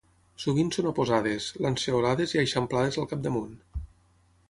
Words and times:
Sovint 0.43 0.71
són 0.75 0.89
oposades, 0.91 1.51
lanceolades 1.67 2.35
i 2.37 2.43
eixamplades 2.47 3.01
al 3.03 3.11
capdamunt. 3.15 3.57